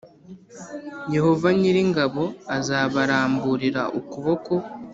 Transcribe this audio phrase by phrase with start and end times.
[1.15, 2.23] Yehova nyiri ingabo
[2.57, 4.53] azabaramburira ukuboko